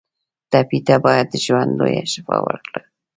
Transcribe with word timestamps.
ټپي 0.51 0.79
ته 0.87 0.95
باید 1.05 1.27
د 1.31 1.35
ژوند 1.45 1.71
لویه 1.79 2.03
شفا 2.13 2.37
ورکړو. 2.45 2.81